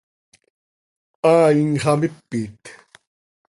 Haai 1.23 1.59
nxamipit. 1.73 2.63